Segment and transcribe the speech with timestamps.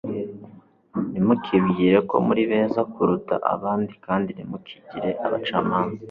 [1.11, 5.99] Ntimukibwire ko muri beza kuruta abandi kandi ntimukigire abacamanza.